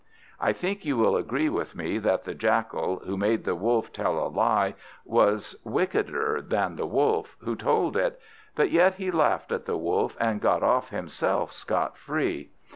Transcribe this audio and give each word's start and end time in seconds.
I 0.39 0.51
think 0.51 0.83
you 0.83 0.97
will 0.97 1.15
agree 1.15 1.47
with 1.47 1.75
me, 1.75 1.99
that 1.99 2.23
the 2.23 2.33
Jackal, 2.33 3.03
who 3.05 3.17
made 3.17 3.43
the 3.43 3.53
Wolf 3.53 3.93
tell 3.93 4.17
a 4.17 4.25
lie, 4.29 4.73
was 5.05 5.55
wickeder 5.63 6.41
than 6.41 6.75
the 6.75 6.87
Wolf 6.87 7.37
who 7.41 7.55
told 7.55 7.95
it; 7.95 8.19
but 8.55 8.71
yet 8.71 8.95
he 8.95 9.11
laughed 9.11 9.51
at 9.51 9.67
the 9.67 9.77
Wolf, 9.77 10.17
and 10.19 10.41
got 10.41 10.63
off 10.63 10.89
himself 10.89 11.51
scot 11.53 11.99
free. 11.99 12.49